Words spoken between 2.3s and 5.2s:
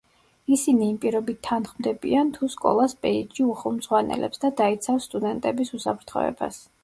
თუ სკოლას პეიჯი უხელმძღვანელებს და დაიცავს